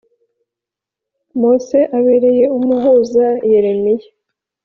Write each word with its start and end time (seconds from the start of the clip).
Mose 1.39 1.79
abereye 1.97 2.43
umuhuza 2.57 3.27
Yeremiya 3.51 4.07